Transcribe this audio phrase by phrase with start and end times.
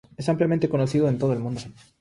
[0.17, 1.61] Es ampliamente conocido en todo el mundo.